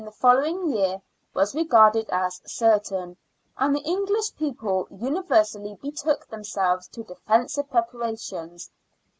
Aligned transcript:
the 0.03 0.11
following 0.11 0.67
year 0.73 0.99
was 1.35 1.53
regarded 1.53 2.09
as 2.09 2.41
certain, 2.43 3.15
and 3.59 3.75
the 3.75 3.81
English 3.81 4.35
people 4.35 4.87
universally 4.89 5.75
betook 5.79 6.27
themselves 6.27 6.87
to 6.87 7.03
defensive 7.03 7.69
prepara 7.69 8.19
tions. 8.19 8.71